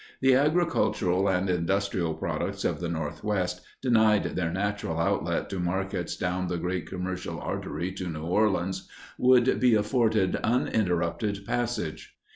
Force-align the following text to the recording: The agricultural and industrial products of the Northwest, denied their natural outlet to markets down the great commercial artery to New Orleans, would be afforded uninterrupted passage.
The 0.19 0.33
agricultural 0.33 1.29
and 1.29 1.47
industrial 1.47 2.15
products 2.15 2.65
of 2.65 2.79
the 2.79 2.89
Northwest, 2.89 3.61
denied 3.83 4.23
their 4.35 4.49
natural 4.51 4.97
outlet 4.97 5.47
to 5.51 5.59
markets 5.59 6.15
down 6.15 6.47
the 6.47 6.57
great 6.57 6.87
commercial 6.87 7.39
artery 7.39 7.91
to 7.91 8.09
New 8.09 8.23
Orleans, 8.23 8.89
would 9.19 9.59
be 9.59 9.75
afforded 9.75 10.37
uninterrupted 10.41 11.45
passage. 11.45 12.15